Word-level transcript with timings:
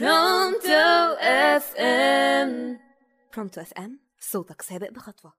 برونتو 0.00 1.16
اف 1.20 1.76
ام 1.76 2.78
برونتو 3.36 3.60
اف 3.60 3.72
ام 3.72 4.00
صوتك 4.20 4.62
سابق 4.62 4.90
بخطوة. 4.90 5.32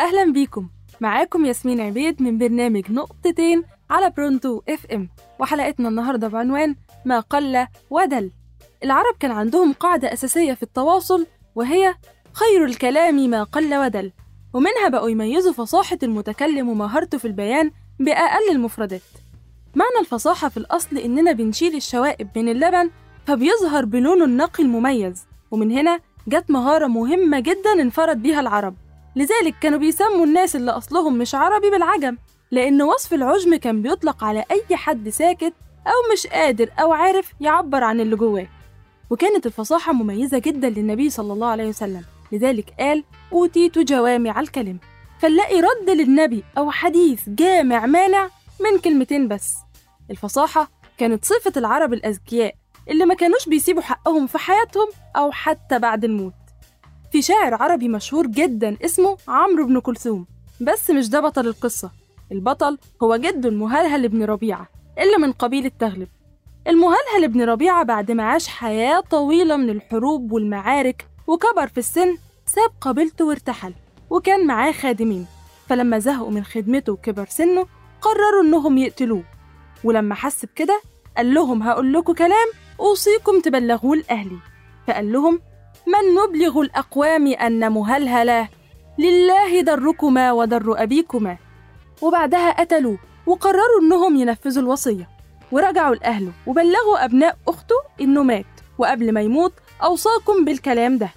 أهلا 0.00 0.32
بيكم. 0.32 0.70
معاكم 1.00 1.44
ياسمين 1.44 1.80
عبيد 1.80 2.22
من 2.22 2.38
برنامج 2.38 2.92
نقطتين 2.92 3.64
على 3.90 4.10
برونتو 4.10 4.62
اف 4.68 4.86
ام 4.86 5.08
وحلقتنا 5.38 5.88
النهاردة 5.88 6.28
بعنوان 6.28 6.76
ما 7.04 7.20
قل 7.20 7.66
ودل. 7.90 8.32
العرب 8.84 9.16
كان 9.20 9.30
عندهم 9.30 9.72
قاعدة 9.72 10.12
أساسية 10.12 10.54
في 10.54 10.62
التواصل 10.62 11.26
وهي 11.54 11.94
خير 12.32 12.64
الكلام 12.64 13.30
ما 13.30 13.42
قل 13.42 13.74
ودل. 13.74 14.12
ومنها 14.54 14.88
بقوا 14.88 15.10
يميزوا 15.10 15.52
فصاحة 15.52 15.98
المتكلم 16.02 16.68
ومهارته 16.68 17.18
في 17.18 17.24
البيان 17.24 17.70
بأقل 18.00 18.50
المفردات. 18.50 19.00
معنى 19.74 20.00
الفصاحة 20.00 20.48
في 20.48 20.56
الأصل 20.56 20.98
إننا 20.98 21.32
بنشيل 21.32 21.76
الشوائب 21.76 22.28
من 22.36 22.48
اللبن 22.48 22.90
فبيظهر 23.26 23.84
بلونه 23.84 24.24
النقي 24.24 24.62
المميز 24.62 25.24
ومن 25.50 25.72
هنا 25.72 26.00
جت 26.28 26.50
مهارة 26.50 26.86
مهمة 26.86 27.40
جدا 27.40 27.72
انفرد 27.82 28.22
بيها 28.22 28.40
العرب. 28.40 28.74
لذلك 29.16 29.54
كانوا 29.60 29.78
بيسموا 29.78 30.24
الناس 30.24 30.56
اللي 30.56 30.70
أصلهم 30.70 31.18
مش 31.18 31.34
عربي 31.34 31.70
بالعجم 31.70 32.16
لأن 32.50 32.82
وصف 32.82 33.14
العجم 33.14 33.56
كان 33.56 33.82
بيطلق 33.82 34.24
على 34.24 34.44
أي 34.50 34.76
حد 34.76 35.08
ساكت 35.08 35.52
أو 35.86 36.12
مش 36.12 36.26
قادر 36.26 36.70
أو 36.80 36.92
عارف 36.92 37.32
يعبر 37.40 37.84
عن 37.84 38.00
اللي 38.00 38.16
جواه. 38.16 38.46
وكانت 39.10 39.46
الفصاحة 39.46 39.92
مميزة 39.92 40.38
جدا 40.38 40.70
للنبي 40.70 41.10
صلى 41.10 41.32
الله 41.32 41.46
عليه 41.46 41.68
وسلم. 41.68 42.02
لذلك 42.32 42.74
قال 42.78 43.04
أوتيت 43.32 43.78
جوامع 43.78 44.40
الكلم 44.40 44.78
فنلاقي 45.18 45.60
رد 45.60 45.90
للنبي 45.90 46.44
أو 46.58 46.70
حديث 46.70 47.28
جامع 47.28 47.86
مانع 47.86 48.28
من 48.60 48.78
كلمتين 48.78 49.28
بس. 49.28 49.54
الفصاحة 50.10 50.70
كانت 50.98 51.24
صفة 51.24 51.52
العرب 51.56 51.92
الأذكياء 51.92 52.54
اللي 52.90 53.04
ما 53.04 53.14
كانوش 53.14 53.48
بيسيبوا 53.48 53.82
حقهم 53.82 54.26
في 54.26 54.38
حياتهم 54.38 54.88
أو 55.16 55.30
حتى 55.32 55.78
بعد 55.78 56.04
الموت. 56.04 56.32
في 57.12 57.22
شاعر 57.22 57.54
عربي 57.54 57.88
مشهور 57.88 58.26
جدا 58.26 58.76
اسمه 58.84 59.16
عمرو 59.28 59.66
بن 59.66 59.80
كلثوم. 59.80 60.26
بس 60.60 60.90
مش 60.90 61.08
ده 61.08 61.20
بطل 61.20 61.46
القصة. 61.46 61.90
البطل 62.32 62.78
هو 63.02 63.16
جده 63.16 63.48
المهلهل 63.48 64.08
بن 64.08 64.24
ربيعة 64.24 64.68
اللي 64.98 65.16
من 65.26 65.32
قبيلة 65.32 65.70
تغلب 65.78 66.08
المهلهل 66.66 67.28
بن 67.28 67.42
ربيعة 67.42 67.82
بعد 67.82 68.10
ما 68.10 68.22
عاش 68.22 68.48
حياة 68.48 69.00
طويلة 69.00 69.56
من 69.56 69.70
الحروب 69.70 70.32
والمعارك 70.32 71.06
وكبر 71.26 71.66
في 71.66 71.78
السن 71.78 72.16
ساب 72.48 72.70
قبيلته 72.80 73.24
وارتحل 73.24 73.74
وكان 74.10 74.46
معاه 74.46 74.72
خادمين. 74.72 75.26
فلما 75.68 75.98
زهقوا 75.98 76.30
من 76.30 76.44
خدمته 76.44 76.92
وكبر 76.92 77.26
سنه 77.28 77.66
قرروا 78.00 78.42
إنهم 78.42 78.78
يقتلوه. 78.78 79.22
ولما 79.84 80.14
حس 80.14 80.44
بكده 80.44 80.80
قال 81.16 81.34
لهم 81.34 81.62
هقول 81.62 81.92
لكم 81.92 82.12
كلام 82.12 82.48
أوصيكم 82.80 83.40
تبلغوه 83.40 83.96
لأهلي. 83.96 84.38
فقال 84.86 85.12
لهم 85.12 85.40
من 85.86 86.14
نبلغ 86.14 86.60
الأقوام 86.60 87.26
أن 87.26 87.72
مهلهلا؟ 87.72 88.48
لله 88.98 89.60
دركما 89.60 90.32
ودر 90.32 90.82
أبيكما. 90.82 91.36
وبعدها 92.02 92.50
قتلوه 92.60 92.98
وقرروا 93.26 93.80
إنهم 93.82 94.16
ينفذوا 94.16 94.62
الوصية. 94.62 95.08
ورجعوا 95.52 95.94
لأهله 95.94 96.32
وبلغوا 96.46 97.04
أبناء 97.04 97.38
أخته 97.48 97.76
إنه 98.00 98.22
مات. 98.22 98.46
وقبل 98.78 99.12
ما 99.12 99.20
يموت 99.20 99.52
أوصاكم 99.82 100.44
بالكلام 100.44 100.98
ده. 100.98 101.10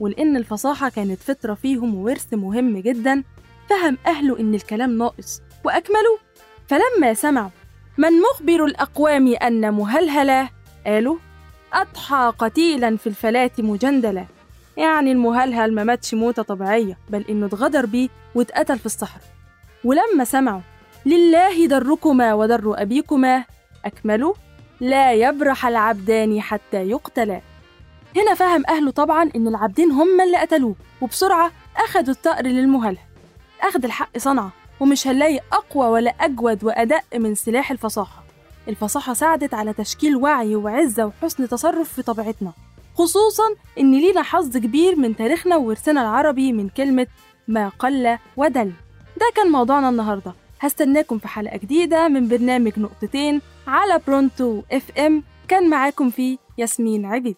ولأن 0.00 0.36
الفصاحة 0.36 0.88
كانت 0.88 1.20
فطرة 1.20 1.54
فيهم 1.54 1.94
وورث 1.94 2.34
مهم 2.34 2.78
جدا 2.78 3.24
فهم 3.70 3.98
أهله 4.06 4.40
إن 4.40 4.54
الكلام 4.54 4.98
ناقص 4.98 5.42
وأكملوا. 5.64 6.16
فلما 6.68 7.14
سمعوا 7.14 7.50
من 7.98 8.08
مخبر 8.20 8.64
الأقوام 8.64 9.34
أن 9.34 9.74
مهلهلا 9.74 10.48
قالوا 10.86 11.16
أضحى 11.72 12.32
قتيلا 12.38 12.96
في 12.96 13.06
الفلاة 13.06 13.50
مجندلا 13.58 14.26
يعني 14.76 15.12
المهلهل 15.12 15.74
ما 15.74 15.84
ماتش 15.84 16.14
موتة 16.14 16.42
طبيعية 16.42 16.98
بل 17.10 17.24
إنه 17.30 17.46
اتغدر 17.46 17.86
بيه 17.86 18.08
واتقتل 18.34 18.78
في 18.78 18.86
الصحراء. 18.86 19.24
ولما 19.84 20.24
سمعوا 20.24 20.60
لله 21.06 21.66
دركما 21.66 22.34
ودر 22.34 22.82
أبيكما. 22.82 23.44
أكملوا 23.84 24.34
لا 24.80 25.12
يبرح 25.12 25.66
العبدان 25.66 26.40
حتى 26.40 26.76
يقتلا. 26.90 27.40
هنا 28.16 28.34
فهم 28.34 28.62
أهله 28.68 28.90
طبعا 28.90 29.30
إن 29.36 29.48
العبدين 29.48 29.90
هم 29.90 30.20
اللي 30.20 30.36
قتلوه 30.36 30.74
وبسرعة 31.00 31.50
أخدوا 31.76 32.14
الثأر 32.14 32.46
للمهلهل 32.46 32.98
أخد 33.62 33.84
الحق 33.84 34.18
صنعة 34.18 34.50
ومش 34.80 35.06
هنلاقي 35.06 35.40
أقوى 35.52 35.86
ولا 35.86 36.10
أجود 36.20 36.64
وأدق 36.64 37.02
من 37.14 37.34
سلاح 37.34 37.70
الفصاحة. 37.70 38.22
الفصاحة 38.68 39.14
ساعدت 39.14 39.54
على 39.54 39.72
تشكيل 39.72 40.16
وعي 40.16 40.56
وعزة 40.56 41.06
وحسن 41.06 41.48
تصرف 41.48 41.92
في 41.92 42.02
طبيعتنا 42.02 42.52
خصوصا 42.94 43.44
إن 43.78 43.92
لينا 43.92 44.22
حظ 44.22 44.56
كبير 44.56 44.96
من 44.96 45.16
تاريخنا 45.16 45.56
وورثنا 45.56 46.00
العربي 46.00 46.52
من 46.52 46.68
كلمة 46.68 47.06
ما 47.48 47.68
قل 47.68 48.18
ودل 48.36 48.72
ده 49.20 49.26
كان 49.34 49.52
موضوعنا 49.52 49.88
النهاردة. 49.88 50.34
هستناكم 50.60 51.18
في 51.18 51.28
حلقة 51.28 51.56
جديدة 51.56 52.08
من 52.08 52.28
برنامج 52.28 52.72
نقطتين 52.78 53.40
على 53.66 54.00
برونتو 54.06 54.62
إف 54.72 54.98
إم. 54.98 55.22
كان 55.48 55.70
معاكم 55.70 56.10
فيه 56.10 56.38
ياسمين 56.58 57.06
عبيد. 57.06 57.36